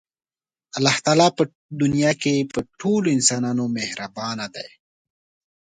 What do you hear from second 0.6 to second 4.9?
الله تعالی په دنیا کې په ټولو انسانانو مهربانه دی.